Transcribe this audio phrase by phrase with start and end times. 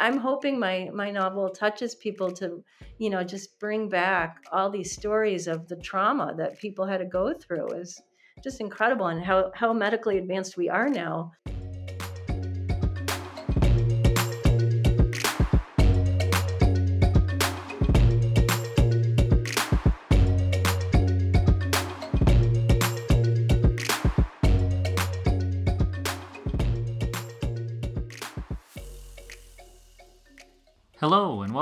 [0.00, 2.64] I'm hoping my my novel touches people to,
[2.98, 7.04] you know, just bring back all these stories of the trauma that people had to
[7.04, 8.00] go through is
[8.42, 11.32] just incredible and how how medically advanced we are now.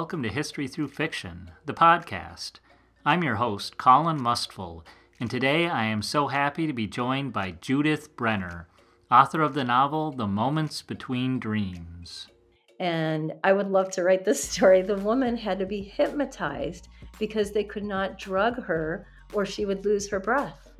[0.08, 2.52] Welcome to History Through Fiction, the podcast.
[3.04, 4.82] I'm your host, Colin Mustful,
[5.20, 8.68] and today I am so happy to be joined by Judith Brenner,
[9.10, 12.26] author of the novel The Moments Between Dreams.
[12.80, 14.80] And I would love to write this story.
[14.80, 19.84] The woman had to be hypnotized because they could not drug her or she would
[19.84, 20.72] lose her breath.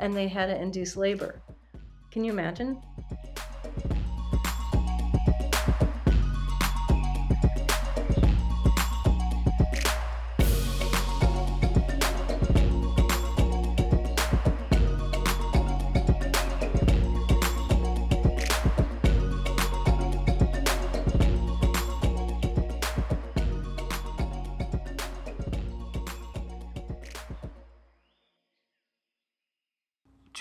[0.00, 1.40] And they had to induce labor.
[2.10, 2.82] Can you imagine?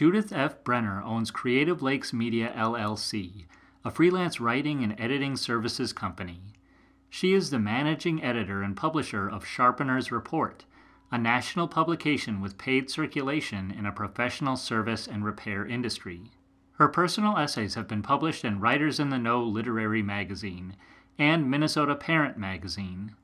[0.03, 0.61] Judith F.
[0.65, 3.45] Brenner owns Creative Lakes Media LLC,
[3.85, 6.41] a freelance writing and editing services company.
[7.09, 10.65] She is the managing editor and publisher of Sharpener's Report,
[11.09, 16.31] a national publication with paid circulation in a professional service and repair industry.
[16.73, 20.75] Her personal essays have been published in Writers in the Know Literary Magazine
[21.17, 23.15] and Minnesota Parent Magazine.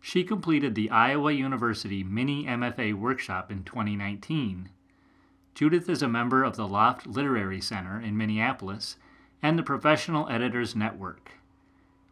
[0.00, 4.70] She completed the Iowa University Mini MFA workshop in 2019.
[5.58, 8.94] Judith is a member of the Loft Literary Center in Minneapolis
[9.42, 11.32] and the Professional Editors Network.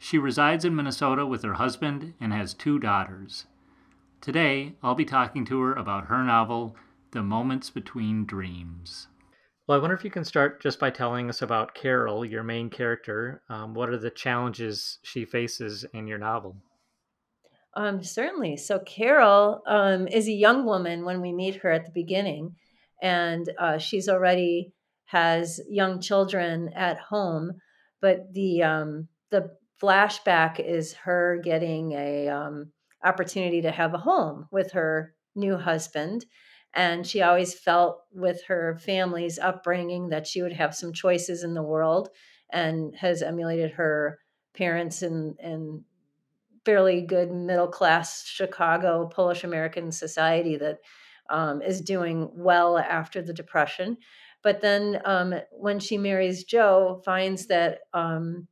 [0.01, 3.47] She resides in Minnesota with her husband and has two daughters.
[4.21, 6.75] Today, I'll be talking to her about her novel,
[7.12, 9.06] The Moments Between Dreams.
[9.69, 12.69] Well, I wonder if you can start just by telling us about Carol, your main
[12.69, 13.43] character.
[13.49, 16.56] Um, what are the challenges she faces in your novel?
[17.75, 18.56] Um, certainly.
[18.56, 22.56] So, Carol um, is a young woman when we meet her at the beginning
[23.03, 24.73] and uh, she's already
[25.07, 27.53] has young children at home
[28.01, 29.51] but the um, the
[29.83, 32.73] flashback is her getting a um,
[33.05, 36.25] opportunity to have a home with her new husband
[36.75, 41.55] and she always felt with her family's upbringing that she would have some choices in
[41.55, 42.09] the world
[42.53, 44.19] and has emulated her
[44.55, 45.85] parents in, in
[46.65, 50.79] fairly good middle class chicago polish american society that
[51.31, 53.97] um, is doing well after the depression.
[54.42, 58.47] But then um, when she marries Joe, finds that um,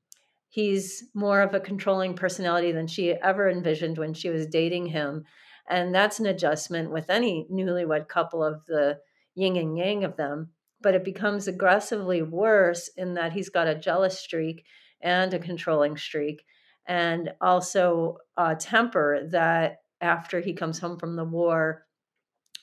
[0.49, 5.25] he's more of a controlling personality than she ever envisioned when she was dating him.
[5.69, 8.99] And that's an adjustment with any newlywed couple of the
[9.35, 10.51] yin and yang of them.
[10.81, 14.65] But it becomes aggressively worse in that he's got a jealous streak
[15.01, 16.45] and a controlling streak,
[16.87, 21.84] and also a temper that after he comes home from the war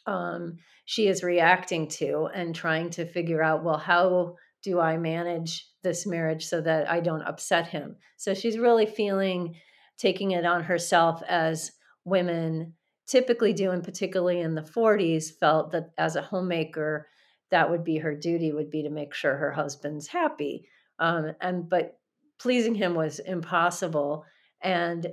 [0.08, 5.68] um, she is reacting to and trying to figure out well how do i manage
[5.84, 7.96] this marriage so that i don't upset him?
[8.18, 9.56] So she's really feeling
[9.98, 11.72] taking it on herself as
[12.06, 12.74] women
[13.08, 17.08] typically do and particularly in the 40s felt that as a homemaker
[17.52, 20.66] that would be her duty would be to make sure her husband's happy
[21.00, 22.00] um, and but
[22.40, 24.24] pleasing him was impossible
[24.62, 25.08] and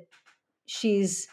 [0.67, 1.27] she's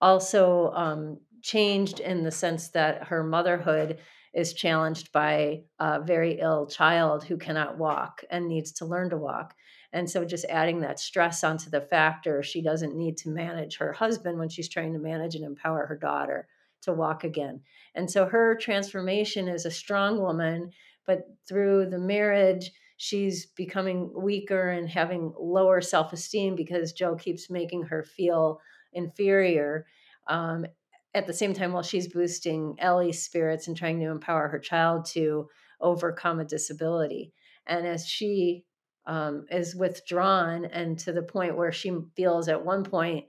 [0.00, 3.98] also um, changed in the sense that her motherhood
[4.32, 9.16] is challenged by a very ill child who cannot walk and needs to learn to
[9.16, 9.54] walk.
[9.92, 13.92] And so, just adding that stress onto the factor, she doesn't need to manage her
[13.92, 16.46] husband when she's trying to manage and empower her daughter
[16.82, 17.62] to walk again.
[17.94, 20.70] And so, her transformation is a strong woman,
[21.06, 27.50] but through the marriage, she's becoming weaker and having lower self esteem because Joe keeps
[27.50, 28.60] making her feel
[28.92, 29.86] inferior.
[30.28, 30.66] Um,
[31.14, 35.06] at the same time while she's boosting Ellie's spirits and trying to empower her child
[35.06, 35.48] to
[35.80, 37.32] overcome a disability.
[37.66, 38.64] And as she
[39.06, 43.26] um, is withdrawn and to the point where she feels at one point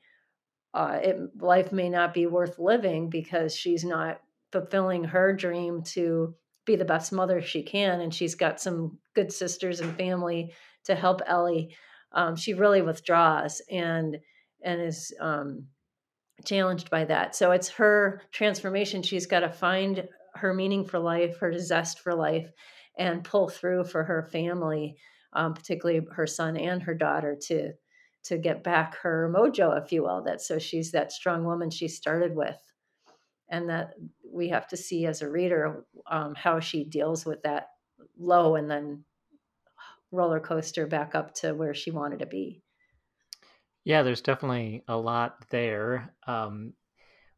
[0.73, 6.33] uh, it, life may not be worth living because she's not fulfilling her dream to
[6.65, 8.01] be the best mother she can.
[8.01, 10.53] And she's got some good sisters and family
[10.85, 11.75] to help Ellie.
[12.13, 14.17] Um, she really withdraws and
[14.63, 15.65] and is um,
[16.45, 17.35] challenged by that.
[17.35, 19.01] So it's her transformation.
[19.01, 22.51] She's got to find her meaning for life, her zest for life,
[22.97, 24.97] and pull through for her family,
[25.33, 27.73] um, particularly her son and her daughter, to
[28.23, 30.23] to get back her mojo, if you will.
[30.23, 32.59] That so she's that strong woman she started with,
[33.49, 37.67] and that we have to see as a reader um, how she deals with that
[38.17, 39.03] low and then
[40.11, 42.61] roller coaster back up to where she wanted to be.
[43.83, 46.13] Yeah, there's definitely a lot there.
[46.27, 46.73] Um,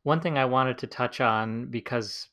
[0.03, 2.27] one thing I wanted to touch on because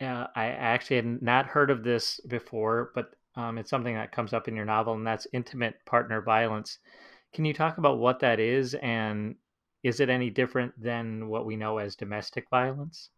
[0.00, 4.32] uh, I actually had not heard of this before, but um, it's something that comes
[4.32, 6.78] up in your novel, and that's intimate partner violence.
[7.32, 9.34] Can you talk about what that is, and
[9.82, 13.10] is it any different than what we know as domestic violence?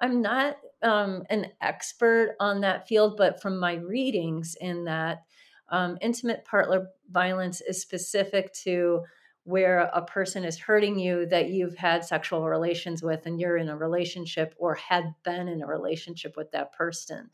[0.00, 5.24] I'm not um, an expert on that field, but from my readings in that,
[5.68, 9.02] um, intimate partner violence is specific to
[9.46, 13.68] where a person is hurting you that you've had sexual relations with and you're in
[13.68, 17.30] a relationship or had been in a relationship with that person.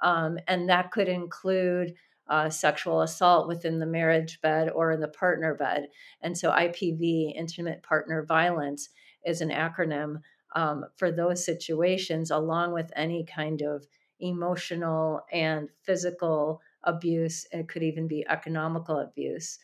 [0.00, 1.92] Um, and that could include
[2.30, 5.88] uh, sexual assault within the marriage bed or in the partner bed.
[6.22, 8.88] And so, IPV, intimate partner violence,
[9.26, 10.22] is an acronym
[10.56, 13.86] um, for those situations, along with any kind of
[14.18, 17.46] emotional and physical abuse.
[17.52, 19.58] It could even be economical abuse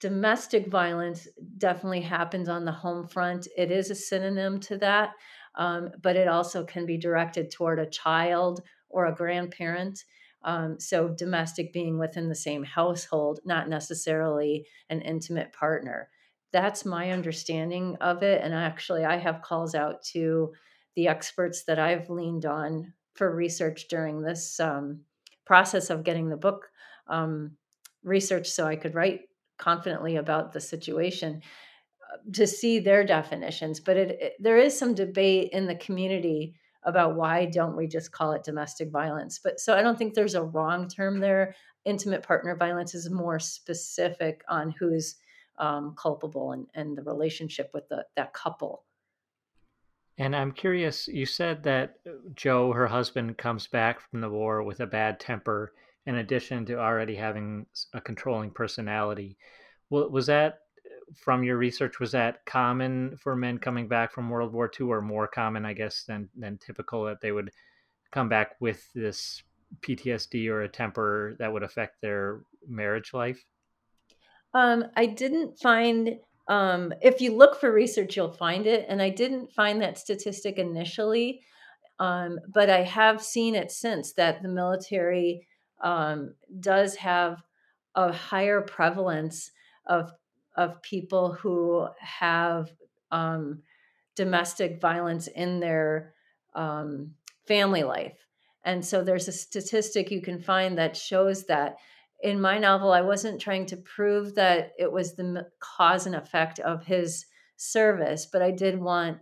[0.00, 3.48] domestic violence definitely happens on the home front.
[3.56, 5.10] It is a synonym to that,
[5.56, 10.04] um, but it also can be directed toward a child or a grandparent.
[10.42, 16.10] Um, so, domestic being within the same household, not necessarily an intimate partner.
[16.52, 18.42] That's my understanding of it.
[18.42, 20.52] And actually, I have calls out to
[20.96, 25.00] the experts that I've leaned on for research during this um,
[25.46, 26.68] process of getting the book
[27.08, 27.52] um,
[28.02, 29.22] research so I could write
[29.58, 31.40] confidently about the situation
[32.12, 36.54] uh, to see their definitions but it, it, there is some debate in the community
[36.84, 40.34] about why don't we just call it domestic violence but so i don't think there's
[40.34, 41.54] a wrong term there.
[41.84, 45.16] Intimate partner violence is more specific on who's
[45.58, 48.84] um, culpable and, and the relationship with the, that couple.
[50.16, 54.62] And i'm curious you said that uh, joe her husband comes back from the war
[54.62, 55.72] with a bad temper
[56.06, 59.36] in addition to already having a controlling personality.
[59.90, 60.60] Was that
[61.14, 62.00] from your research?
[62.00, 65.72] Was that common for men coming back from World War II, or more common, I
[65.72, 67.50] guess, than than typical that they would
[68.10, 69.42] come back with this
[69.80, 73.44] PTSD or a temper that would affect their marriage life?
[74.52, 76.18] Um, I didn't find.
[76.46, 80.58] Um, if you look for research, you'll find it, and I didn't find that statistic
[80.58, 81.40] initially,
[81.98, 85.46] um, but I have seen it since that the military
[85.82, 87.42] um, does have
[87.94, 89.50] a higher prevalence
[89.86, 90.12] of
[90.56, 92.70] of people who have
[93.10, 93.60] um,
[94.14, 96.14] domestic violence in their
[96.54, 97.10] um,
[97.46, 98.26] family life.
[98.64, 101.76] And so there's a statistic you can find that shows that.
[102.22, 106.58] In my novel, I wasn't trying to prove that it was the cause and effect
[106.60, 107.26] of his
[107.56, 109.18] service, but I did want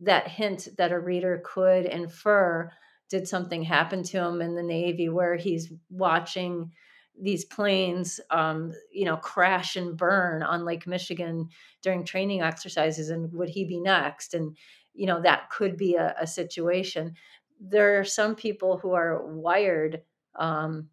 [0.00, 2.70] that hint that a reader could infer
[3.12, 6.72] did something happen to him in the Navy where he's watching
[7.20, 11.50] these planes, um, you know, crash and burn on Lake Michigan
[11.82, 14.32] during training exercises, and would he be next?
[14.32, 14.56] And
[14.94, 17.14] you know, that could be a, a situation.
[17.60, 20.00] There are some people who are wired
[20.34, 20.88] um,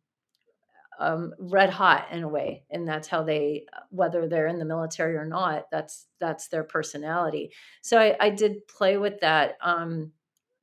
[1.00, 5.16] um, red hot in a way, and that's how they, whether they're in the military
[5.16, 7.54] or not, that's that's their personality.
[7.82, 9.58] So I, I did play with that.
[9.62, 10.12] Um,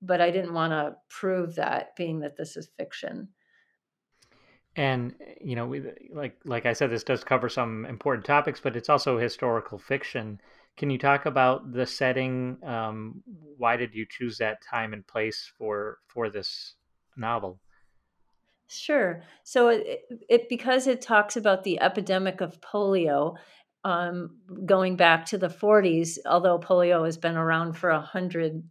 [0.03, 3.29] but I didn't want to prove that, being that this is fiction.
[4.77, 8.77] And you know, we, like like I said, this does cover some important topics, but
[8.77, 10.41] it's also historical fiction.
[10.77, 12.59] Can you talk about the setting?
[12.63, 13.23] Um,
[13.57, 16.75] why did you choose that time and place for for this
[17.17, 17.59] novel?
[18.69, 19.23] Sure.
[19.45, 23.37] So it, it because it talks about the epidemic of polio,
[23.85, 26.19] um, going back to the 40s.
[26.27, 28.63] Although polio has been around for a hundred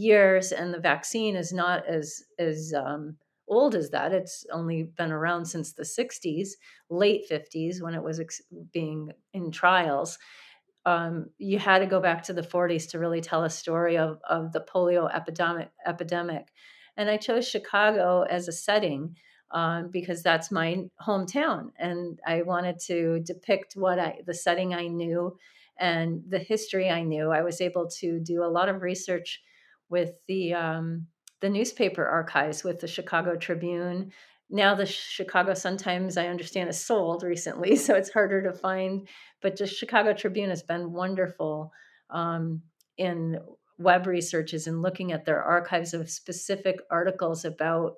[0.00, 3.16] years, and the vaccine is not as as um,
[3.48, 4.12] old as that.
[4.12, 6.50] It's only been around since the 60s,
[6.88, 8.42] late 50s, when it was ex-
[8.72, 10.18] being in trials.
[10.86, 14.18] Um, you had to go back to the 40s to really tell a story of,
[14.28, 16.52] of the polio epidemic epidemic.
[16.96, 19.16] And I chose Chicago as a setting
[19.50, 24.86] um, because that's my hometown, and I wanted to depict what I the setting I
[24.86, 25.36] knew
[25.78, 27.30] and the history I knew.
[27.30, 29.42] I was able to do a lot of research
[29.90, 31.06] with the um,
[31.40, 34.12] the newspaper archives with the Chicago Tribune.
[34.48, 39.08] Now the Chicago Sun Times, I understand, is sold recently, so it's harder to find.
[39.42, 41.72] But just Chicago Tribune has been wonderful
[42.10, 42.62] um,
[42.96, 43.38] in
[43.78, 47.94] web researches and looking at their archives of specific articles about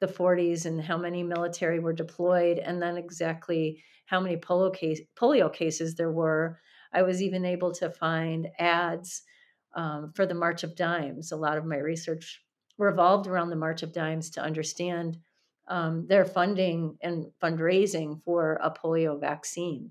[0.00, 5.00] the 40s and how many military were deployed, and then exactly how many polio, case,
[5.16, 6.58] polio cases there were.
[6.92, 9.22] I was even able to find ads
[9.74, 11.32] um, for the March of Dimes.
[11.32, 12.42] A lot of my research
[12.78, 15.18] revolved around the March of Dimes to understand
[15.68, 19.90] um, their funding and fundraising for a polio vaccine.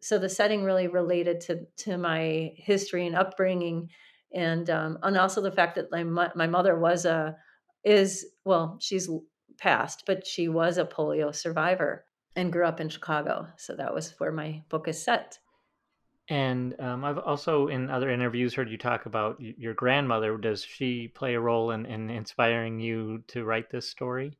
[0.00, 3.90] So the setting really related to to my history and upbringing,
[4.34, 7.36] and um, and also the fact that my my mother was a
[7.84, 9.08] is well she's
[9.58, 12.04] passed, but she was a polio survivor
[12.36, 13.46] and grew up in Chicago.
[13.56, 15.38] So that was where my book is set.
[16.28, 20.38] And um, I've also in other interviews heard you talk about your grandmother.
[20.38, 24.38] Does she play a role in, in inspiring you to write this story?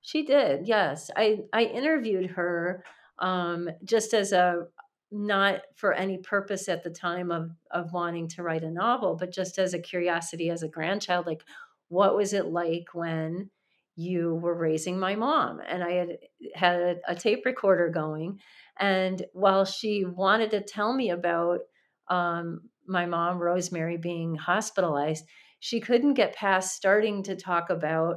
[0.00, 1.10] She did, yes.
[1.16, 2.84] I, I interviewed her
[3.18, 4.66] um, just as a
[5.10, 9.30] not for any purpose at the time of of wanting to write a novel, but
[9.30, 11.44] just as a curiosity as a grandchild, like
[11.88, 13.50] what was it like when
[13.96, 15.60] you were raising my mom?
[15.66, 16.18] And I had
[16.54, 18.38] had a, tape recorder going
[18.78, 21.60] and while she wanted to tell me about
[22.08, 25.24] um, my mom, Rosemary, being hospitalized,
[25.60, 28.16] she couldn't get past starting to talk about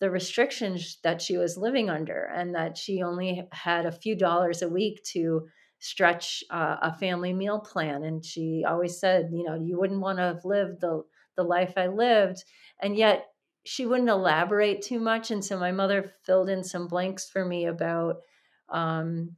[0.00, 4.62] the restrictions that she was living under and that she only had a few dollars
[4.62, 5.46] a week to
[5.78, 8.02] stretch uh, a family meal plan.
[8.04, 11.02] And she always said, you know, you wouldn't want to have lived the,
[11.36, 12.44] the life I lived.
[12.80, 13.26] And yet
[13.66, 15.30] she wouldn't elaborate too much.
[15.30, 18.22] And so my mother filled in some blanks for me about
[18.68, 19.36] um,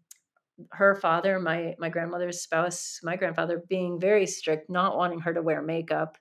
[0.73, 5.42] her father, my my grandmother's spouse, my grandfather being very strict, not wanting her to
[5.42, 6.18] wear makeup,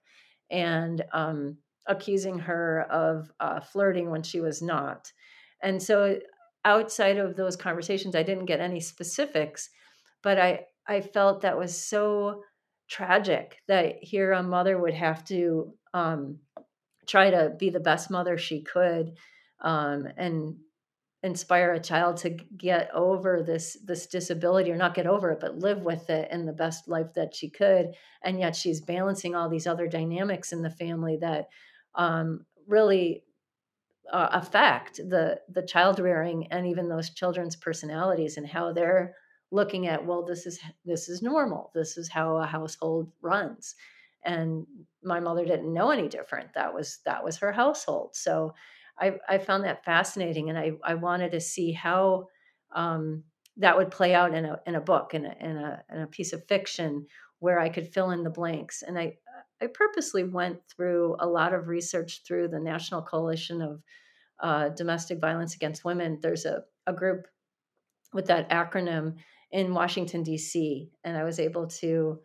[0.50, 5.12] and um, accusing her of uh, flirting when she was not.
[5.62, 6.20] And so,
[6.66, 9.70] outside of those conversations, I didn't get any specifics,
[10.22, 12.44] but I I felt that was so
[12.88, 16.40] tragic that here a mother would have to um,
[17.08, 19.14] try to be the best mother she could
[19.62, 20.56] um, and
[21.24, 25.58] inspire a child to get over this this disability or not get over it but
[25.58, 27.92] live with it in the best life that she could
[28.24, 31.48] and yet she's balancing all these other dynamics in the family that
[31.96, 33.24] um, really
[34.14, 39.16] uh, affect the the child rearing and even those children's personalities and how they're
[39.52, 41.72] looking at well this is this is normal.
[41.74, 43.76] This is how a household runs
[44.28, 44.68] and
[45.04, 48.54] my mother didn't know any different that was that was her household so
[49.00, 52.28] I, I found that fascinating, and I, I wanted to see how
[52.74, 53.24] um,
[53.58, 56.08] that would play out in a in a book in a, in a in a
[56.08, 57.06] piece of fiction
[57.40, 58.82] where I could fill in the blanks.
[58.82, 59.14] And I
[59.62, 63.82] I purposely went through a lot of research through the National Coalition of
[64.42, 66.20] uh, Domestic Violence Against Women.
[66.22, 67.28] There's a, a group
[68.14, 69.16] with that acronym
[69.52, 72.20] in Washington D.C., and I was able to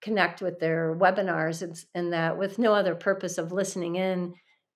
[0.00, 4.34] connect with their webinars and, and that with no other purpose of listening in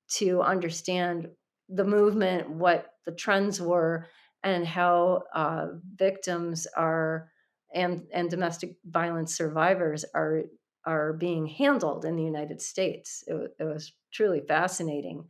[0.09, 1.31] to understand
[1.69, 4.09] the movement, what the trends were,
[4.43, 7.31] and how uh, victims are
[7.75, 10.43] and and domestic violence survivors are
[10.85, 13.25] are being handled in the United States.
[13.26, 15.29] It, it was truly fascinating.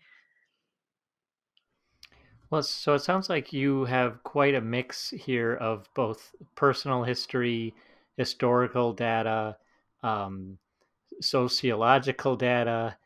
[2.50, 7.74] Well, so it sounds like you have quite a mix here of both personal history,
[8.16, 9.56] historical data,
[10.02, 10.58] um,
[11.20, 12.96] sociological data,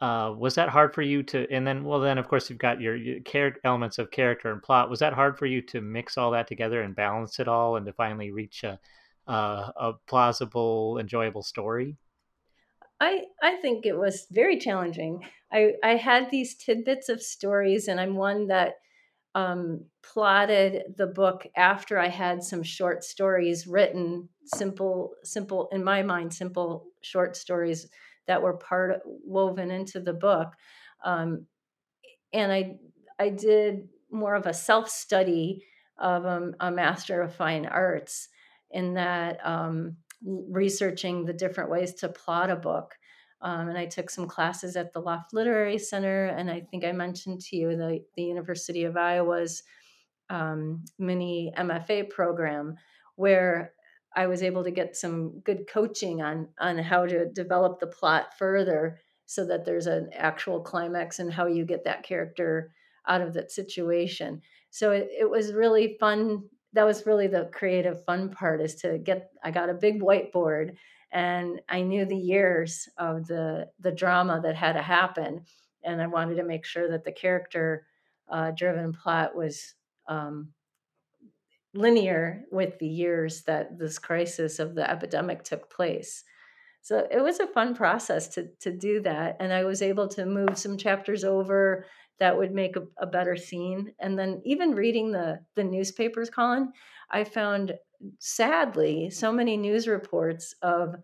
[0.00, 2.80] uh, was that hard for you to and then well then of course you've got
[2.80, 6.18] your, your char- elements of character and plot was that hard for you to mix
[6.18, 8.80] all that together and balance it all and to finally reach a,
[9.28, 11.96] uh, a plausible enjoyable story
[13.02, 15.24] I, I think it was very challenging.
[15.52, 18.74] I, I had these tidbits of stories, and I'm one that
[19.34, 26.02] um, plotted the book after I had some short stories written, simple, simple in my
[26.02, 27.88] mind, simple short stories
[28.26, 30.52] that were part of, woven into the book.
[31.04, 31.46] Um,
[32.32, 32.76] and I
[33.18, 35.64] I did more of a self study
[35.98, 38.28] of a, a, Master of Fine Arts
[38.70, 42.94] in that um, researching the different ways to plot a book.
[43.42, 46.92] Um, and I took some classes at the Loft Literary Center, and I think I
[46.92, 49.64] mentioned to you the, the University of Iowa's
[50.30, 52.76] um, mini MFA program,
[53.16, 53.72] where
[54.14, 58.38] I was able to get some good coaching on on how to develop the plot
[58.38, 62.72] further so that there's an actual climax and how you get that character
[63.08, 64.42] out of that situation.
[64.70, 66.44] So it, it was really fun.
[66.74, 70.76] That was really the creative fun part is to get I got a big whiteboard
[71.12, 75.44] and I knew the years of the the drama that had to happen
[75.84, 77.86] and I wanted to make sure that the character
[78.30, 79.74] uh, driven plot was
[80.08, 80.48] um,
[81.74, 86.24] linear with the years that this crisis of the epidemic took place.
[86.82, 90.26] So it was a fun process to to do that, and I was able to
[90.26, 91.86] move some chapters over
[92.18, 93.92] that would make a, a better scene.
[94.00, 96.72] And then even reading the the newspapers, Colin,
[97.10, 97.74] I found
[98.18, 100.96] sadly so many news reports of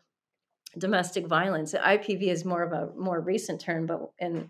[0.76, 1.74] domestic violence.
[1.74, 4.48] IPV is more of a more recent term, but in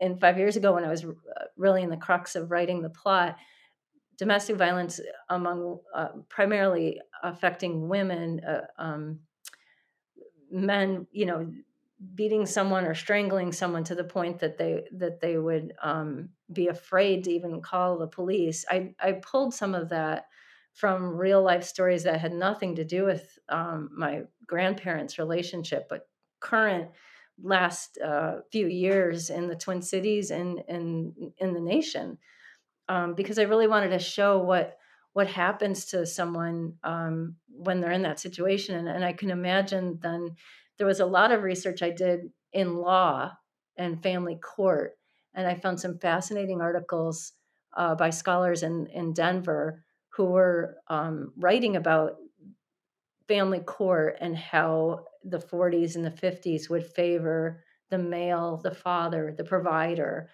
[0.00, 1.08] in five years ago when I was uh,
[1.56, 3.36] really in the crux of writing the plot,
[4.16, 9.20] domestic violence among uh, primarily affecting women, uh, um,
[10.50, 11.52] men, you know,
[12.14, 16.68] beating someone or strangling someone to the point that they that they would um, be
[16.68, 18.64] afraid to even call the police.
[18.70, 20.26] I I pulled some of that
[20.74, 26.08] from real life stories that had nothing to do with um, my grandparents' relationship, but
[26.38, 26.88] current
[27.42, 32.18] last uh, few years in the Twin Cities and in in the nation,
[32.88, 34.78] um, because I really wanted to show what
[35.14, 39.98] what happens to someone um, when they're in that situation, and, and I can imagine
[40.00, 40.36] then
[40.78, 43.32] there was a lot of research I did in law
[43.76, 44.98] and family court,
[45.34, 47.32] and I found some fascinating articles
[47.76, 52.16] uh, by scholars in in Denver who were um, writing about
[53.28, 59.34] family court and how the 40s and the 50s would favor the male, the father,
[59.36, 60.30] the provider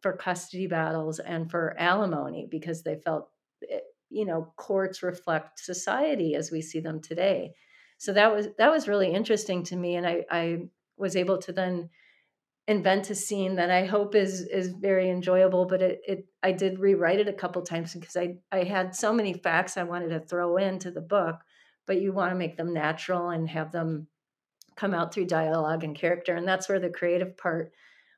[0.00, 3.28] for custody battles and for alimony because they felt,
[3.70, 7.54] eh, you know, courts reflect society as we see them today.
[7.98, 10.58] So that was that was really interesting to me, and I, I
[10.96, 11.90] was able to then
[12.68, 15.66] invent a scene that I hope is is very enjoyable.
[15.66, 19.12] But it, it I did rewrite it a couple times because I I had so
[19.12, 21.36] many facts I wanted to throw into the book,
[21.86, 24.08] but you want to make them natural and have them
[24.76, 27.72] come out through dialogue and character, and that's where the creative part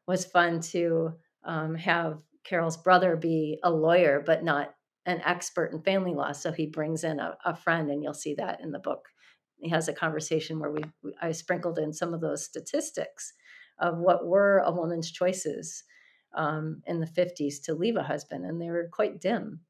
[0.07, 1.13] was fun to
[1.45, 4.75] um, have Carol's brother be a lawyer, but not
[5.07, 6.33] an expert in family law.
[6.33, 9.09] So he brings in a, a friend, and you'll see that in the book.
[9.61, 10.83] He has a conversation where we
[11.21, 13.33] I sprinkled in some of those statistics
[13.79, 15.85] of what were a woman's choices
[16.35, 19.61] um, in the 50s to leave a husband, and they were quite dim.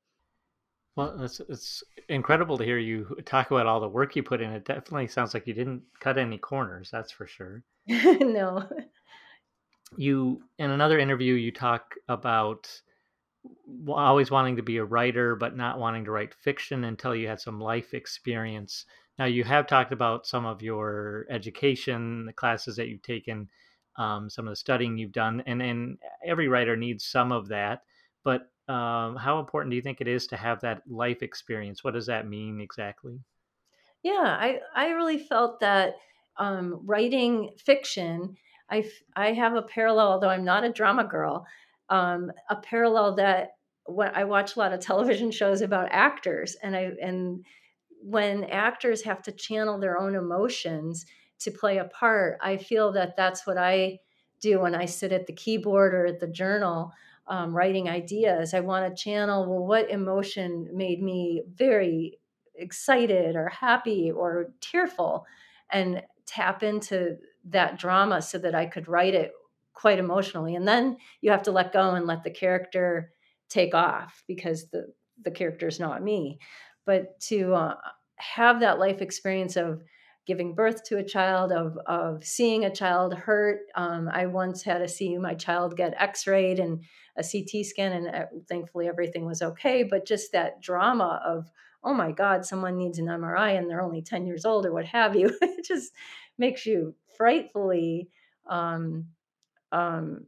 [0.97, 4.51] Well, it's, it's incredible to hear you talk about all the work you put in.
[4.51, 7.63] It definitely sounds like you didn't cut any corners, that's for sure.
[7.87, 8.69] no.
[9.97, 12.69] You, in another interview, you talk about
[13.87, 17.41] always wanting to be a writer, but not wanting to write fiction until you had
[17.41, 18.85] some life experience.
[19.19, 23.49] Now, you have talked about some of your education, the classes that you've taken
[23.97, 27.83] um, some of the studying you've done, and and every writer needs some of that.
[28.23, 31.83] But um, how important do you think it is to have that life experience?
[31.83, 33.19] What does that mean exactly?
[34.03, 35.97] Yeah, I I really felt that
[36.37, 38.37] um, writing fiction,
[38.71, 41.45] I I have a parallel, although I'm not a drama girl,
[41.89, 43.57] um, a parallel that
[44.15, 47.45] I watch a lot of television shows about actors, and I and
[48.03, 51.07] when actors have to channel their own emotions
[51.41, 52.39] to play a part.
[52.43, 54.01] I feel that that's what I
[54.41, 56.93] do when I sit at the keyboard or at the journal
[57.27, 58.55] um, writing ideas.
[58.55, 62.19] I want to channel, well, what emotion made me very
[62.55, 65.27] excited or happy or tearful
[65.71, 69.33] and tap into that drama so that I could write it
[69.75, 70.55] quite emotionally.
[70.57, 73.13] And then you have to let go and let the character
[73.49, 74.93] take off because the
[75.25, 76.39] the character is not me.
[76.89, 77.75] But to uh,
[78.17, 79.83] have that life experience of
[80.27, 83.61] giving birth to a child, of, of seeing a child hurt.
[83.75, 86.83] Um, I once had to see my child get x rayed and
[87.19, 89.83] a CT scan, and uh, thankfully everything was okay.
[89.83, 91.51] But just that drama of,
[91.85, 94.87] oh my God, someone needs an MRI and they're only 10 years old or what
[94.87, 95.93] have you, it just
[96.39, 98.09] makes you frightfully.
[98.49, 99.09] Um,
[99.73, 100.25] um,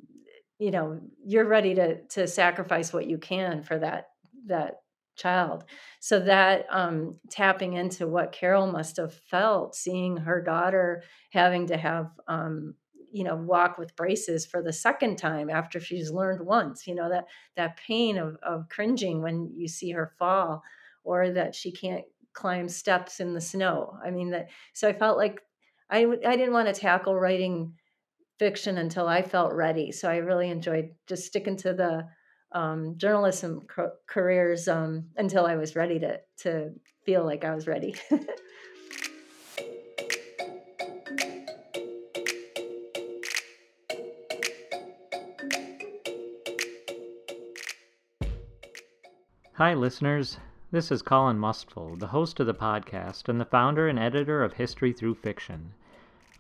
[0.59, 4.09] you know, you're ready to to sacrifice what you can for that
[4.47, 4.80] that
[5.21, 5.65] child.
[6.01, 11.77] So that um, tapping into what Carol must have felt, seeing her daughter having to
[11.77, 12.75] have, um,
[13.13, 17.09] you know, walk with braces for the second time after she's learned once, you know,
[17.09, 17.25] that
[17.57, 20.63] that pain of, of cringing when you see her fall,
[21.05, 23.99] or that she can't climb steps in the snow.
[24.05, 24.49] I mean that.
[24.73, 25.41] So I felt like
[25.91, 27.75] I I didn't want to tackle writing
[28.39, 29.93] fiction until I felt ready.
[29.93, 32.07] So I really enjoyed just sticking to the
[32.53, 36.73] um, journalism co- careers um, until I was ready to to
[37.05, 37.95] feel like I was ready.
[49.55, 50.39] Hi, listeners.
[50.71, 54.55] This is Colin Mustful, the host of the podcast and the founder and editor of
[54.55, 55.75] History Through Fiction.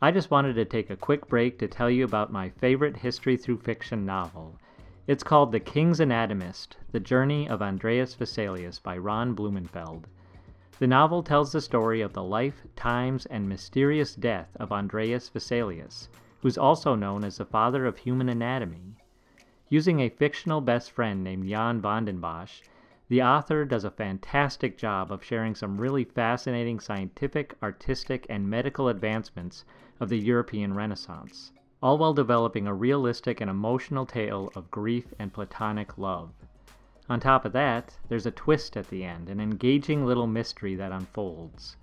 [0.00, 3.36] I just wanted to take a quick break to tell you about my favorite History
[3.36, 4.58] Through Fiction novel.
[5.06, 10.06] It's called The King's Anatomist The Journey of Andreas Vesalius by Ron Blumenfeld.
[10.78, 16.08] The novel tells the story of the life, times, and mysterious death of Andreas Vesalius,
[16.42, 18.94] who's also known as the father of human anatomy.
[19.70, 22.60] Using a fictional best friend named Jan van den Bosch,
[23.08, 28.88] the author does a fantastic job of sharing some really fascinating scientific, artistic, and medical
[28.88, 29.64] advancements
[29.98, 35.32] of the European Renaissance, all while developing a realistic and emotional tale of grief and
[35.32, 36.30] platonic love.
[37.08, 40.92] On top of that, there's a twist at the end, an engaging little mystery that
[40.92, 41.76] unfolds.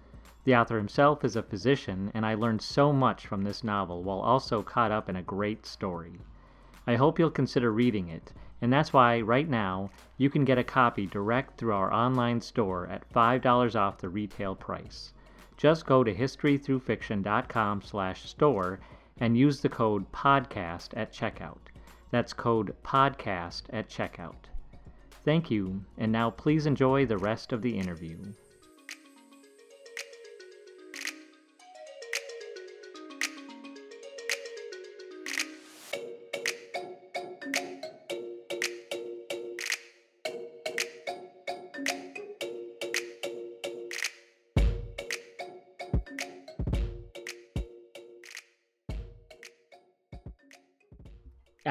[0.43, 4.19] The author himself is a physician, and I learned so much from this novel while
[4.19, 6.21] also caught up in a great story.
[6.85, 8.31] I hope you'll consider reading it,
[8.61, 12.87] and that's why right now you can get a copy direct through our online store
[12.87, 15.11] at $5 off the retail price.
[15.57, 18.79] Just go to historythroughfiction.com/store
[19.19, 21.57] and use the code podcast at checkout.
[22.11, 24.45] That's code podcast at checkout.
[25.25, 28.17] Thank you, and now please enjoy the rest of the interview.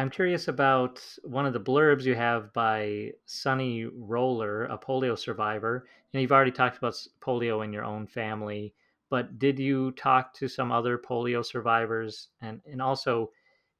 [0.07, 5.89] I'm curious about one of the blurbs you have by Sunny Roller, a polio survivor.
[6.13, 8.73] And you've already talked about polio in your own family,
[9.11, 12.29] but did you talk to some other polio survivors?
[12.41, 13.33] And and also,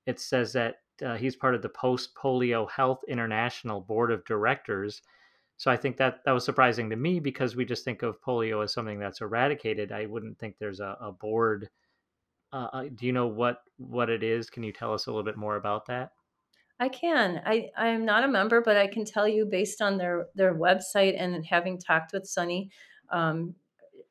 [0.07, 5.03] it says that uh, he's part of the Post Polio Health International Board of Directors.
[5.59, 8.65] So I think that that was surprising to me because we just think of polio
[8.65, 9.93] as something that's eradicated.
[9.93, 11.71] I wouldn't think there's a, a board
[12.53, 14.51] uh, uh, do you know what what it is?
[14.51, 16.13] Can you tell us a little bit more about that?
[16.79, 17.41] I can.
[17.45, 20.55] I I am not a member, but I can tell you based on their their
[20.55, 22.71] website and having talked with Sunny.
[23.11, 23.55] Um,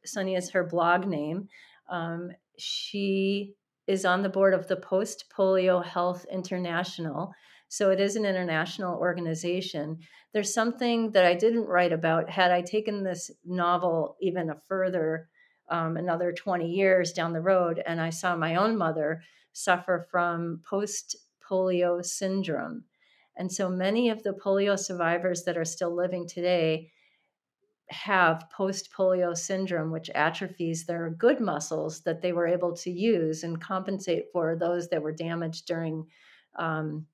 [0.04, 1.48] Sunny is her blog name.
[1.90, 3.54] Um, she
[3.88, 7.34] is on the board of the Post Polio Health International.
[7.68, 10.00] So it is an international organization.
[10.34, 12.30] There's something that I didn't write about.
[12.30, 15.30] Had I taken this novel even a further
[15.70, 20.62] um, another 20 years down the road, and I saw my own mother suffer from
[20.70, 21.16] post
[21.50, 22.84] polio syndrome.
[23.38, 26.92] And so many of the polio survivors that are still living today
[27.90, 33.44] have post polio syndrome, which atrophies their good muscles that they were able to use
[33.44, 36.08] and compensate for those that were damaged during
[36.58, 37.06] um,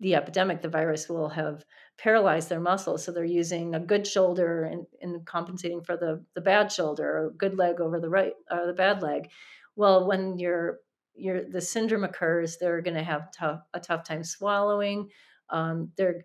[0.00, 1.64] the epidemic, the virus will have
[1.96, 3.04] paralyzed their muscles.
[3.04, 4.64] So they're using a good shoulder
[5.00, 8.72] and, compensating for the, the bad shoulder, or good leg over the right, or the
[8.72, 9.28] bad leg.
[9.74, 10.80] Well, when your
[11.16, 15.08] your the syndrome occurs, they're going to have tough, a tough time swallowing.
[15.50, 16.24] Um, they're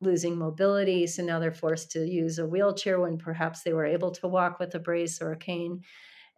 [0.00, 4.10] losing mobility, so now they're forced to use a wheelchair when perhaps they were able
[4.12, 5.82] to walk with a brace or a cane.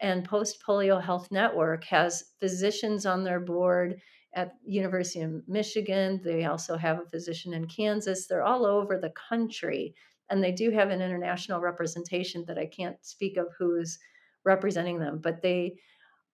[0.00, 4.00] And Post Polio Health Network has physicians on their board
[4.34, 6.20] at University of Michigan.
[6.24, 8.26] They also have a physician in Kansas.
[8.26, 9.94] They're all over the country,
[10.28, 13.98] and they do have an international representation that I can't speak of who's
[14.44, 15.76] representing them, but they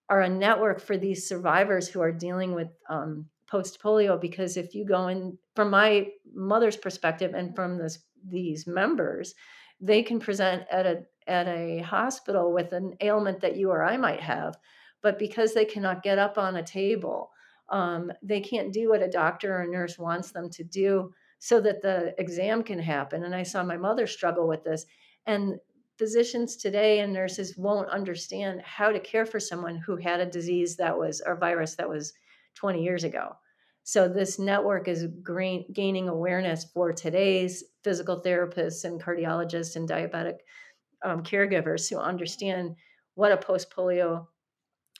[0.09, 4.19] are a network for these survivors who are dealing with um, post polio.
[4.19, 9.35] Because if you go in, from my mother's perspective and from this, these members,
[9.79, 13.97] they can present at a at a hospital with an ailment that you or I
[13.97, 14.57] might have,
[15.03, 17.29] but because they cannot get up on a table
[17.71, 21.61] um, they can't do what a doctor or a nurse wants them to do so
[21.61, 23.23] that the exam can happen.
[23.23, 24.85] And I saw my mother struggle with this.
[25.25, 25.57] And
[25.99, 30.77] physicians today and nurses won't understand how to care for someone who had a disease
[30.77, 32.13] that was, or virus that was
[32.55, 33.35] 20 years ago.
[33.83, 35.07] So this network is
[35.73, 40.37] gaining awareness for today's physical therapists and cardiologists and diabetic
[41.03, 42.75] um, caregivers who understand
[43.15, 44.27] what a post polio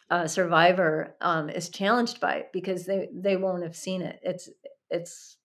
[0.09, 4.19] uh, survivor um, is challenged by because they they won't have seen it.
[4.23, 4.49] It's
[4.89, 5.38] it's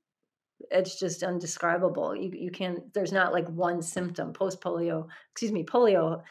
[0.71, 2.17] it's just undescribable.
[2.17, 2.93] You you can't.
[2.95, 5.09] There's not like one symptom post polio.
[5.33, 6.23] Excuse me, polio.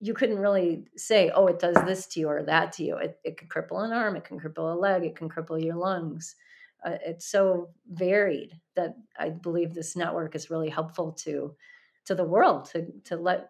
[0.00, 2.96] You couldn't really say, oh, it does this to you or that to you.
[2.96, 4.16] It it can cripple an arm.
[4.16, 5.04] It can cripple a leg.
[5.04, 6.36] It can cripple your lungs.
[6.84, 11.54] Uh, it's so varied that I believe this network is really helpful to
[12.06, 13.48] to the world to to let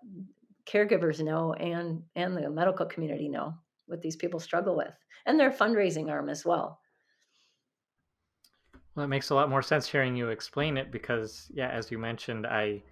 [0.67, 3.55] caregivers know and and the medical community know
[3.87, 4.95] what these people struggle with
[5.27, 6.81] and their fundraising arm as well.
[8.95, 11.99] Well, it makes a lot more sense hearing you explain it because, yeah, as you
[11.99, 12.83] mentioned, I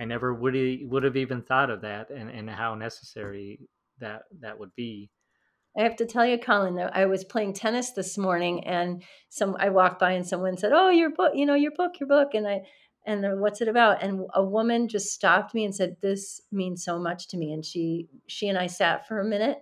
[0.00, 0.54] I never would
[0.90, 3.60] would have even thought of that and, and how necessary
[4.00, 5.10] that that would be.
[5.76, 9.56] I have to tell you, Colin, that I was playing tennis this morning, and some
[9.58, 12.34] I walked by and someone said, "Oh, your book, you know, your book, your book,"
[12.34, 12.62] and I
[13.06, 14.02] and what's it about?
[14.02, 17.64] And a woman just stopped me and said, "This means so much to me." And
[17.64, 19.58] she she and I sat for a minute,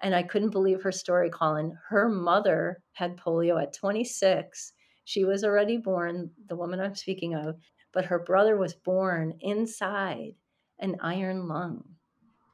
[0.00, 1.76] and I couldn't believe her story, Colin.
[1.88, 4.72] Her mother had polio at 26.
[5.06, 7.60] She was already born, the woman I'm speaking of,
[7.92, 10.34] but her brother was born inside
[10.80, 11.94] an iron lung,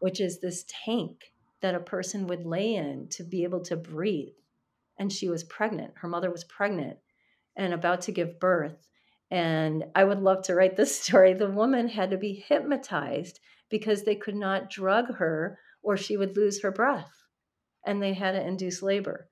[0.00, 4.34] which is this tank that a person would lay in to be able to breathe.
[4.98, 5.94] And she was pregnant.
[5.96, 6.98] Her mother was pregnant
[7.56, 8.86] and about to give birth.
[9.30, 11.32] And I would love to write this story.
[11.32, 16.36] The woman had to be hypnotized because they could not drug her or she would
[16.36, 17.14] lose her breath.
[17.86, 19.30] And they had to induce labor.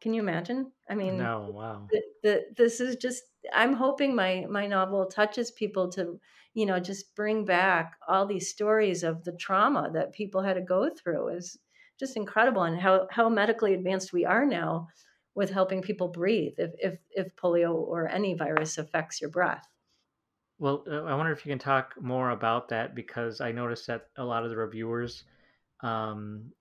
[0.00, 0.72] Can you imagine?
[0.88, 1.88] I mean, no, wow.
[1.90, 3.24] The, the, this is just.
[3.52, 6.20] I'm hoping my my novel touches people to,
[6.54, 10.62] you know, just bring back all these stories of the trauma that people had to
[10.62, 11.28] go through.
[11.28, 11.58] is
[11.98, 14.88] just incredible, and how how medically advanced we are now
[15.34, 16.54] with helping people breathe.
[16.58, 19.66] If if if polio or any virus affects your breath.
[20.58, 24.08] Well, uh, I wonder if you can talk more about that because I noticed that
[24.16, 25.24] a lot of the reviewers
[25.80, 26.52] um,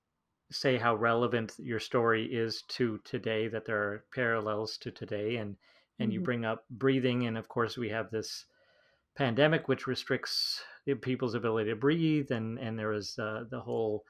[0.51, 5.55] say how relevant your story is to today that there are parallels to today and
[5.99, 6.13] and mm-hmm.
[6.13, 8.45] you bring up breathing and of course we have this
[9.15, 10.61] pandemic which restricts
[11.01, 14.03] people's ability to breathe and and there was uh, the whole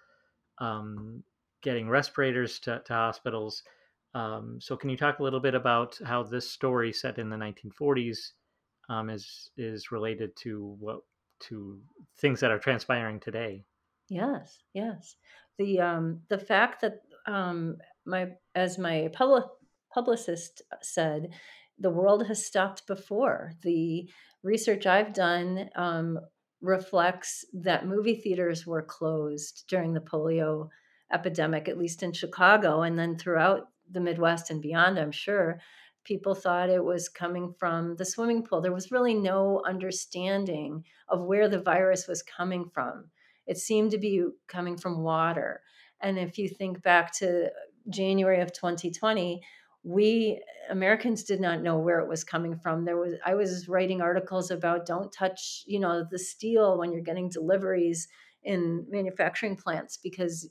[0.60, 1.24] um,
[1.62, 3.64] getting respirators to, to hospitals.
[4.14, 7.36] Um, so can you talk a little bit about how this story set in the
[7.36, 8.32] 1940s
[8.88, 11.00] um, is is related to what
[11.42, 11.80] to
[12.18, 13.64] things that are transpiring today?
[14.10, 15.16] Yes yes
[15.58, 19.46] the um, the fact that um, my as my public,
[19.94, 21.30] publicist said,
[21.80, 23.54] the world has stopped before.
[23.64, 24.10] The
[24.44, 26.20] research I've done um,
[26.62, 30.70] reflects that movie theaters were closed during the polio
[31.14, 34.98] epidemic, at least in Chicago, and then throughout the Midwest and beyond.
[34.98, 35.60] I'm sure
[36.04, 38.62] people thought it was coming from the swimming pool.
[38.62, 43.10] There was really no understanding of where the virus was coming from.
[43.48, 45.62] It seemed to be coming from water.
[46.02, 47.50] And if you think back to
[47.90, 49.42] January of 2020,
[49.84, 52.86] we Americans did not know where it was coming from.
[52.86, 57.02] There was I was writing articles about don't touch, you know, the steel when you're
[57.02, 58.08] getting deliveries
[58.44, 60.50] in manufacturing plants because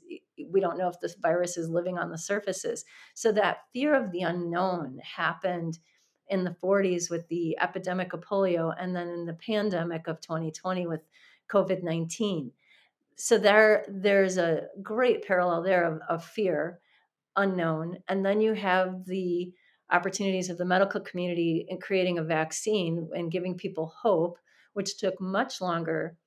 [0.51, 2.85] we don't know if this virus is living on the surfaces.
[3.13, 5.79] So that fear of the unknown happened
[6.27, 10.87] in the 40s with the epidemic of polio and then in the pandemic of 2020
[10.87, 11.01] with
[11.49, 12.51] COVID-19
[13.17, 16.79] so there there's a great parallel there of, of fear
[17.35, 19.51] unknown and then you have the
[19.91, 24.37] opportunities of the medical community in creating a vaccine and giving people hope
[24.73, 26.17] which took much longer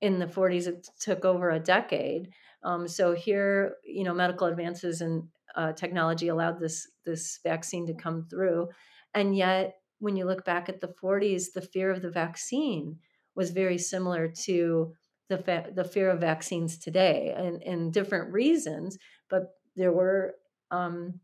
[0.00, 2.28] in the 40s it took over a decade.
[2.62, 5.24] Um, so here you know medical advances and
[5.56, 8.68] uh, technology allowed this this vaccine to come through
[9.14, 12.98] and yet when you look back at the 40s the fear of the vaccine
[13.36, 14.94] was very similar to
[15.28, 18.98] the fa- the fear of vaccines today, and in different reasons.
[19.30, 20.34] But there were
[20.70, 21.20] um,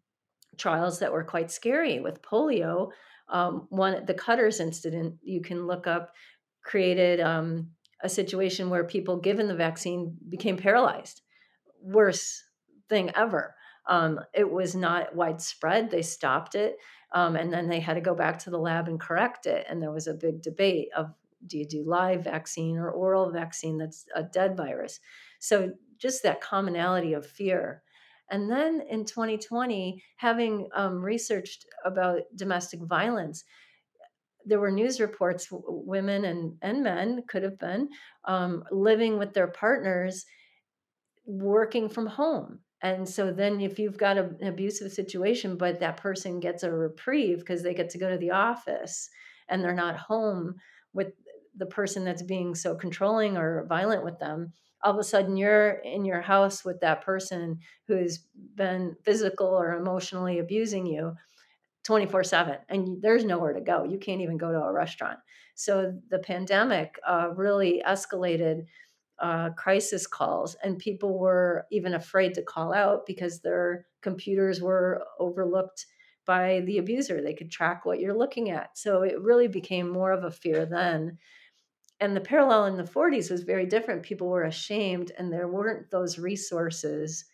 [0.57, 2.91] trials that were quite scary with polio.
[3.29, 6.13] Um, one, the Cutters incident, you can look up,
[6.65, 7.71] created um,
[8.03, 11.23] a situation where people given the vaccine became paralyzed.
[11.83, 12.45] Worst
[12.89, 13.55] thing ever.
[13.89, 15.91] Um, it was not widespread.
[15.91, 16.77] They stopped it.
[17.13, 19.67] Um, and then they had to go back to the lab and correct it.
[19.69, 21.13] And there was a big debate of
[21.47, 25.01] do you do live vaccine or oral vaccine that's a dead virus?
[25.39, 27.83] So just that commonality of fear.
[28.31, 33.45] And then in 2020, having um, researched about domestic violence,
[34.45, 37.89] there were news reports women and, and men could have been
[38.25, 40.25] um, living with their partners
[41.27, 45.99] working from home and so then if you've got a, an abusive situation but that
[45.99, 49.11] person gets a reprieve because they get to go to the office
[49.49, 50.55] and they're not home
[50.93, 51.13] with
[51.57, 55.73] the person that's being so controlling or violent with them all of a sudden you're
[55.85, 58.21] in your house with that person who's
[58.55, 61.15] been physical or emotionally abusing you
[61.85, 63.85] 24 7 and there's nowhere to go.
[63.85, 65.19] You can't even go to a restaurant.
[65.55, 68.67] So the pandemic uh, really escalated
[69.19, 75.03] uh, crisis calls and people were even afraid to call out because their computers were
[75.19, 75.87] overlooked
[76.27, 77.21] by the abuser.
[77.21, 78.79] They could track what you're looking at.
[78.79, 81.19] So it really became more of a fear then
[82.01, 84.03] and the parallel in the 40s was very different.
[84.03, 87.27] People were ashamed and there weren't those resources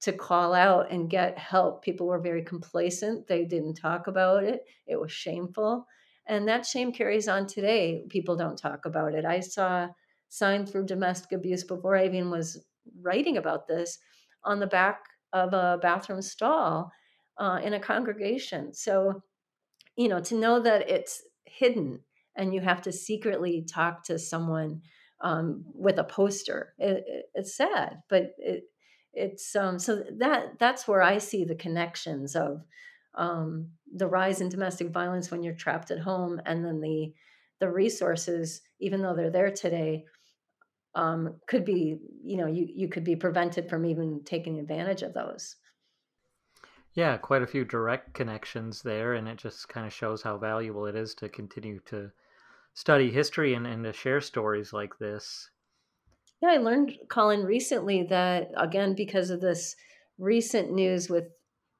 [0.00, 1.82] to call out and get help.
[1.82, 3.26] People were very complacent.
[3.26, 4.64] They didn't talk about it.
[4.86, 5.86] It was shameful.
[6.26, 8.04] And that shame carries on today.
[8.08, 9.24] People don't talk about it.
[9.24, 9.88] I saw
[10.28, 12.64] signs for domestic abuse before i even was
[13.02, 13.98] writing about this
[14.44, 15.00] on the back
[15.34, 16.90] of a bathroom stall
[17.38, 18.72] uh, in a congregation.
[18.72, 19.22] So
[19.96, 22.00] you know to know that it's hidden
[22.36, 24.82] and you have to secretly talk to someone
[25.20, 26.74] um, with a poster.
[26.78, 28.64] It, it, it's sad, but it,
[29.12, 32.64] it's um, so that that's where I see the connections of
[33.14, 37.12] um, the rise in domestic violence when you're trapped at home, and then the
[37.60, 40.04] the resources, even though they're there today,
[40.94, 45.14] um, could be you know you you could be prevented from even taking advantage of
[45.14, 45.56] those.
[46.94, 50.86] Yeah, quite a few direct connections there, and it just kind of shows how valuable
[50.86, 52.10] it is to continue to
[52.74, 55.50] study history and, and to share stories like this.
[56.40, 59.76] Yeah, I learned, Colin, recently that, again, because of this
[60.18, 61.28] recent news with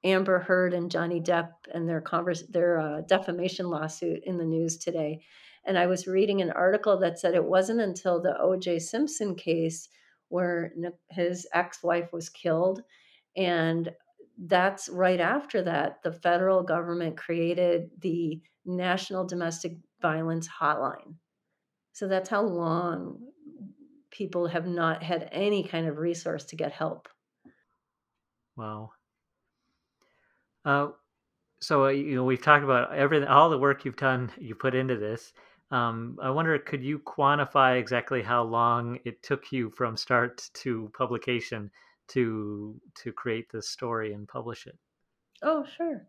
[0.04, 4.76] Amber Heard and Johnny Depp and their converse, their uh, defamation lawsuit in the news
[4.76, 5.22] today.
[5.64, 8.80] And I was reading an article that said it wasn't until the O.J.
[8.80, 9.88] Simpson case
[10.28, 10.72] where
[11.10, 12.82] his ex-wife was killed,
[13.36, 13.92] and
[14.46, 21.14] that's right after that the federal government created the National Domestic Violence Hotline.
[21.92, 23.20] So that's how long
[24.10, 27.08] people have not had any kind of resource to get help.
[28.56, 28.92] Wow.
[30.64, 30.88] Uh,
[31.60, 34.74] so uh, you know we've talked about everything, all the work you've done, you put
[34.74, 35.32] into this.
[35.70, 40.90] Um, I wonder, could you quantify exactly how long it took you from start to
[40.96, 41.70] publication
[42.08, 44.78] to to create this story and publish it?
[45.42, 46.08] Oh, sure.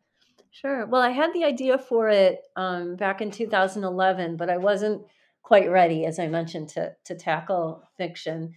[0.54, 0.86] Sure.
[0.86, 5.02] Well, I had the idea for it um, back in 2011, but I wasn't
[5.42, 8.54] quite ready, as I mentioned, to to tackle fiction.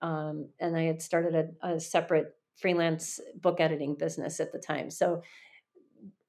[0.00, 4.90] Um, and I had started a, a, separate freelance book editing business at the time,
[4.90, 5.22] so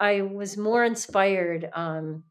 [0.02, 2.24] I was more inspired um,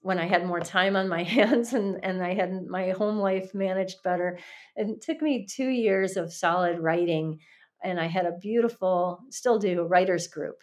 [0.00, 3.54] when I had more time on my hands and and I had my home life
[3.54, 4.40] managed better.
[4.74, 7.38] It took me two years of solid writing,
[7.84, 10.56] and I had a beautiful, still do, writers group,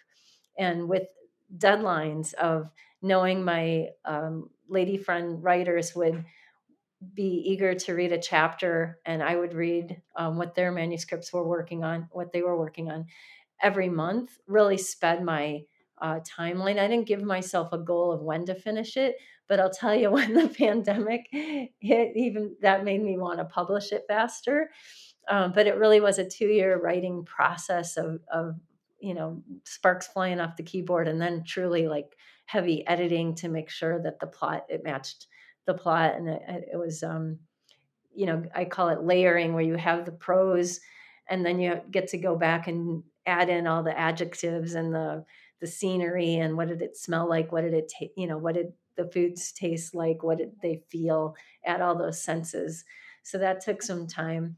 [0.58, 1.04] and with
[1.56, 2.70] deadlines of
[3.02, 6.24] knowing my um, lady friend writers would
[7.14, 11.48] be eager to read a chapter and i would read um, what their manuscripts were
[11.48, 13.06] working on what they were working on
[13.62, 15.62] every month really sped my
[16.02, 16.78] uh, timeline.
[16.78, 19.16] I didn't give myself a goal of when to finish it
[19.50, 23.92] but i'll tell you when the pandemic hit even that made me want to publish
[23.92, 24.70] it faster.
[25.28, 28.54] Um, but it really was a two year writing process of, of
[29.00, 33.70] you know sparks flying off the keyboard and then truly like heavy editing to make
[33.70, 35.26] sure that the plot it matched
[35.66, 37.38] the plot and it, it was um
[38.14, 40.80] you know i call it layering where you have the prose
[41.28, 45.24] and then you get to go back and add in all the adjectives and the
[45.60, 47.52] the scenery and what did it smell like?
[47.52, 50.22] What did it taste you know what did the foods taste like?
[50.22, 51.36] What did they feel?
[51.64, 52.84] Add all those senses.
[53.22, 54.56] So that took some time.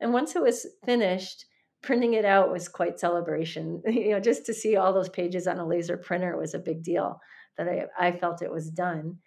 [0.00, 1.46] And once it was finished
[1.82, 3.82] printing it out was quite celebration.
[3.88, 6.82] You know, just to see all those pages on a laser printer was a big
[6.82, 7.20] deal.
[7.58, 9.18] That I I felt it was done.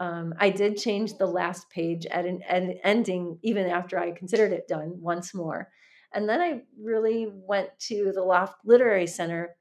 [0.00, 4.10] Um, I did change the last page at an, at an ending, even after I
[4.10, 5.68] considered it done once more.
[6.12, 9.56] And then I really went to the Loft Literary Center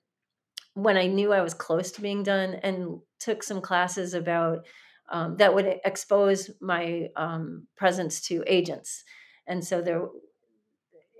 [0.75, 4.65] when I knew I was close to being done and took some classes about
[5.11, 9.03] um, that would expose my um, presence to agents.
[9.47, 10.07] And so there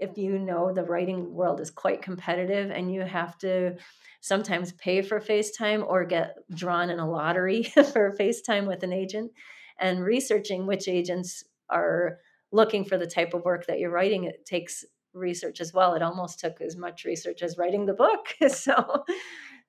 [0.03, 3.75] if you know the writing world is quite competitive and you have to
[4.21, 7.63] sometimes pay for FaceTime or get drawn in a lottery
[7.93, 9.31] for FaceTime with an agent.
[9.79, 12.19] And researching which agents are
[12.51, 15.95] looking for the type of work that you're writing it takes research as well.
[15.95, 18.27] It almost took as much research as writing the book.
[18.49, 19.03] So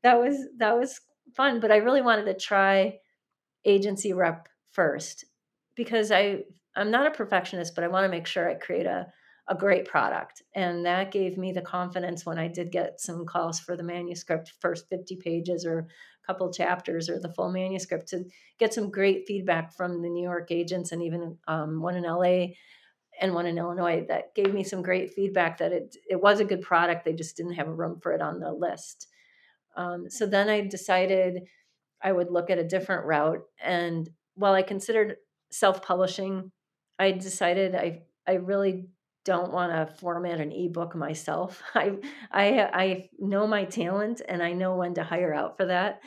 [0.05, 1.01] that was that was
[1.35, 2.99] fun but i really wanted to try
[3.64, 5.25] agency rep first
[5.75, 6.38] because i
[6.77, 9.07] i'm not a perfectionist but i want to make sure i create a
[9.48, 10.42] a great product.
[10.54, 14.52] And that gave me the confidence when I did get some calls for the manuscript,
[14.61, 18.24] first 50 pages or a couple chapters or the full manuscript, to
[18.59, 22.54] get some great feedback from the New York agents and even um, one in LA
[23.20, 26.44] and one in Illinois that gave me some great feedback that it, it was a
[26.44, 27.04] good product.
[27.04, 29.09] They just didn't have a room for it on the list.
[29.76, 31.42] Um, so then I decided
[32.02, 33.42] I would look at a different route.
[33.62, 35.16] And while I considered
[35.50, 36.50] self publishing,
[36.98, 38.88] I decided I, I really
[39.25, 41.62] don't want to format an ebook myself.
[41.75, 41.97] I
[42.31, 46.01] I I know my talent and I know when to hire out for that.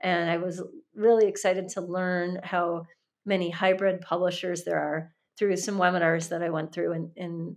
[0.00, 0.62] And I was
[0.94, 2.86] really excited to learn how
[3.24, 7.56] many hybrid publishers there are through some webinars that I went through and, and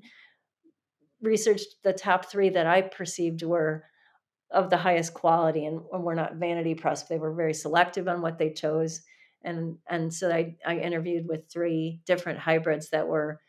[1.22, 3.84] researched the top three that I perceived were
[4.52, 7.04] of the highest quality and, and were not vanity press.
[7.04, 9.02] They were very selective on what they chose.
[9.44, 13.40] And and so I, I interviewed with three different hybrids that were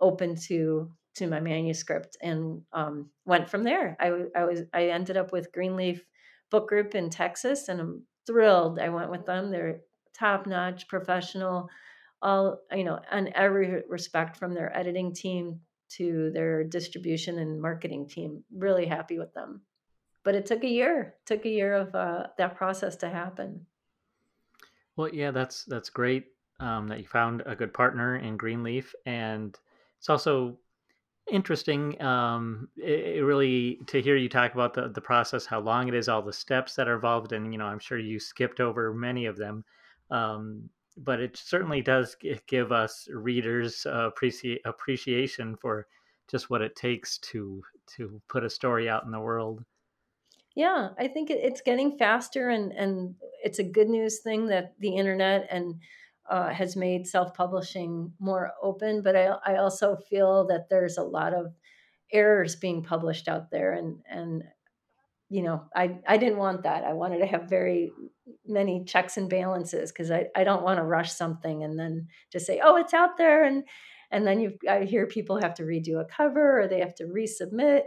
[0.00, 3.96] open to to my manuscript and um, went from there.
[4.00, 6.04] I, I was I ended up with Greenleaf
[6.50, 8.78] Book Group in Texas, and I'm thrilled.
[8.78, 9.50] I went with them.
[9.50, 9.80] They're
[10.18, 11.68] top notch, professional,
[12.22, 18.08] all you know, in every respect from their editing team to their distribution and marketing
[18.08, 18.42] team.
[18.52, 19.62] Really happy with them.
[20.26, 21.14] but it took a year.
[21.20, 23.64] It took a year of uh, that process to happen.
[24.96, 26.24] Well, yeah, that's that's great
[26.58, 29.56] um, that you found a good partner in Greenleaf, and
[29.98, 30.58] it's also
[31.30, 32.00] interesting.
[32.02, 35.94] Um, it, it, really to hear you talk about the the process, how long it
[35.94, 38.92] is, all the steps that are involved, and you know, I'm sure you skipped over
[38.92, 39.64] many of them.
[40.10, 42.16] Um, but it certainly does
[42.46, 45.86] give us readers uh, appreciate appreciation for
[46.28, 47.62] just what it takes to
[47.96, 49.64] to put a story out in the world.
[50.54, 53.14] Yeah, I think it's getting faster, and and
[53.44, 55.74] it's a good news thing that the internet and
[56.28, 59.02] uh, has made self publishing more open.
[59.02, 61.54] But I I also feel that there's a lot of
[62.12, 64.44] errors being published out there, and and
[65.28, 66.84] you know I I didn't want that.
[66.84, 67.92] I wanted to have very
[68.46, 72.44] many checks and balances because I I don't want to rush something and then just
[72.44, 73.62] say oh it's out there and
[74.10, 77.04] and then you I hear people have to redo a cover or they have to
[77.04, 77.82] resubmit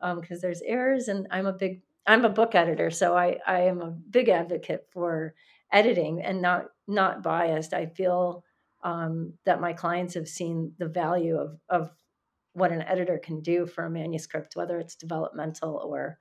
[0.00, 1.08] because um, there's errors.
[1.08, 4.86] And I'm a big I'm a book editor, so I, I am a big advocate
[4.90, 5.34] for
[5.72, 7.72] editing and not not biased.
[7.74, 8.44] I feel
[8.82, 11.90] um, that my clients have seen the value of of
[12.52, 16.18] what an editor can do for a manuscript, whether it's developmental or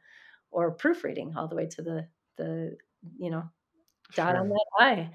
[0.52, 2.78] or proofreading, all the way to the the
[3.18, 3.44] you know
[4.16, 4.42] dot sure.
[4.42, 5.10] on that I.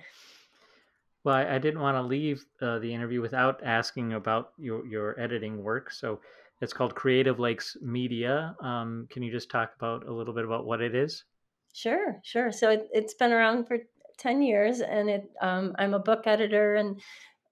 [1.25, 5.21] Well, I, I didn't want to leave uh, the interview without asking about your your
[5.21, 5.91] editing work.
[5.91, 6.21] So
[6.61, 8.55] it's called Creative Lakes Media.
[8.61, 11.25] Um, can you just talk about a little bit about what it is?
[11.73, 12.53] Sure, sure.
[12.53, 13.79] So it, has been around for
[14.19, 17.01] 10 years, and it um, I'm a book editor and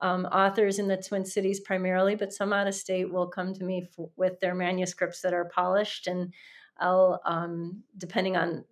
[0.01, 3.65] um, authors in the Twin Cities primarily, but some out of state will come to
[3.65, 6.33] me f- with their manuscripts that are polished, and
[6.79, 8.65] I'll, um, depending on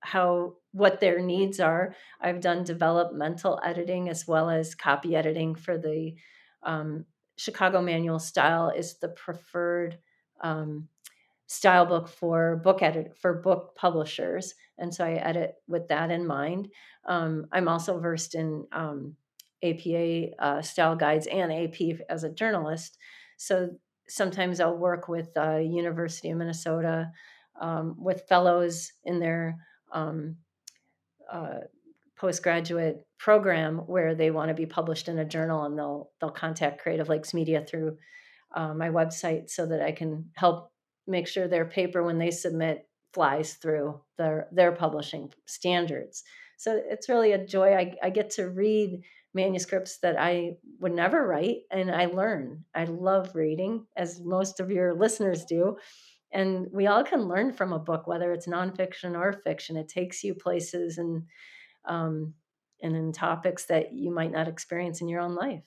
[0.00, 5.78] how what their needs are, I've done developmental editing as well as copy editing for
[5.78, 6.14] the
[6.62, 7.04] um,
[7.36, 9.98] Chicago Manual Style is the preferred
[10.40, 10.88] um,
[11.48, 16.26] style book for book edit for book publishers, and so I edit with that in
[16.26, 16.68] mind.
[17.06, 19.16] Um, I'm also versed in um,
[19.64, 22.98] APA uh, style guides and AP as a journalist,
[23.36, 23.70] so
[24.08, 27.10] sometimes I'll work with uh, University of Minnesota
[27.60, 29.56] um, with fellows in their
[29.92, 30.36] um,
[31.30, 31.60] uh,
[32.16, 36.80] postgraduate program where they want to be published in a journal and they'll they'll contact
[36.80, 37.96] creative lakes media through
[38.54, 40.72] uh, my website so that i can help
[41.08, 46.22] make sure their paper when they submit flies through their their publishing standards.
[46.56, 47.74] So it's really a joy.
[47.74, 49.02] I, I get to read
[49.34, 52.64] manuscripts that i would never write and i learn.
[52.74, 55.76] I love reading as most of your listeners do.
[56.32, 59.76] And we all can learn from a book whether it's nonfiction or fiction.
[59.76, 61.24] It takes you places and
[61.84, 62.34] um,
[62.82, 65.62] and in topics that you might not experience in your own life.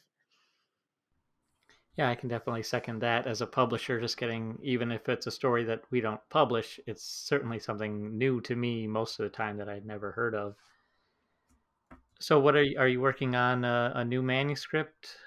[1.97, 3.27] Yeah, I can definitely second that.
[3.27, 7.03] As a publisher, just getting, even if it's a story that we don't publish, it's
[7.03, 10.55] certainly something new to me most of the time that I'd never heard of.
[12.19, 15.17] So, what are you, are you working on a, a new manuscript?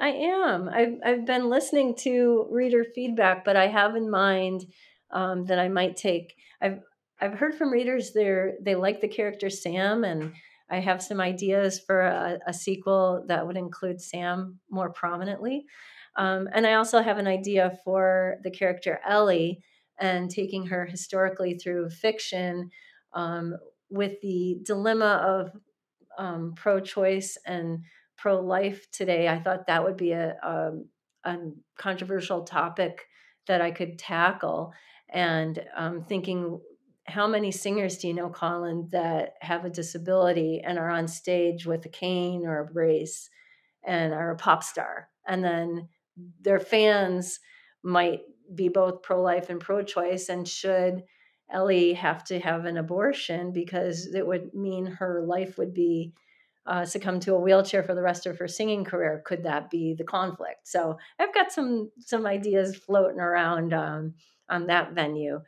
[0.00, 0.68] I am.
[0.68, 4.64] I've, I've been listening to reader feedback, but I have in mind
[5.12, 6.34] um, that I might take.
[6.60, 6.80] I've
[7.20, 10.34] I've heard from readers they they like the character Sam, and
[10.70, 15.66] I have some ideas for a, a sequel that would include Sam more prominently.
[16.16, 19.60] Um, and I also have an idea for the character Ellie
[19.98, 22.70] and taking her historically through fiction
[23.12, 23.56] um,
[23.90, 25.50] with the dilemma of
[26.18, 27.84] um, pro choice and
[28.16, 29.28] pro life today.
[29.28, 30.86] I thought that would be a, a, um,
[31.24, 31.36] a,
[31.76, 33.06] controversial topic
[33.46, 34.72] that I could tackle.
[35.12, 36.60] And um, thinking
[37.06, 41.66] how many singers do you know, Colin, that have a disability and are on stage
[41.66, 43.28] with a cane or a brace
[43.86, 45.08] and are a pop star?
[45.26, 45.88] And then
[46.40, 47.40] their fans
[47.82, 48.22] might
[48.54, 50.28] be both pro life and pro choice.
[50.28, 51.04] And should
[51.50, 56.14] Ellie have to have an abortion because it would mean her life would be
[56.66, 59.22] uh, succumb to a wheelchair for the rest of her singing career?
[59.26, 60.66] Could that be the conflict?
[60.66, 64.14] So I've got some some ideas floating around um,
[64.48, 65.42] on that venue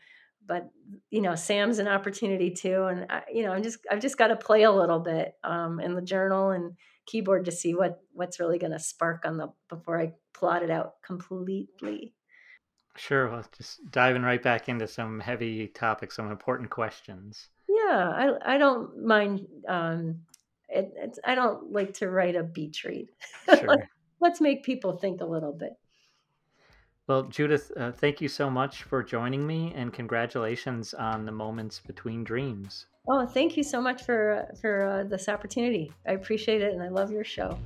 [0.47, 0.70] but
[1.11, 4.28] you know sam's an opportunity too and I, you know i'm just i've just got
[4.28, 6.74] to play a little bit um, in the journal and
[7.07, 10.70] keyboard to see what what's really going to spark on the before i plot it
[10.70, 12.12] out completely.
[12.97, 17.49] Sure well just diving right back into some heavy topics some important questions.
[17.68, 20.20] Yeah i i don't mind um
[20.68, 23.09] it, it's i don't like to write a beach read.
[23.59, 23.88] Sure.
[24.20, 25.74] let's make people think a little bit
[27.07, 31.80] well, Judith, uh, thank you so much for joining me, and congratulations on the moments
[31.80, 32.86] between dreams.
[33.09, 35.92] Oh, thank you so much for for uh, this opportunity.
[36.07, 37.57] I appreciate it, and I love your show.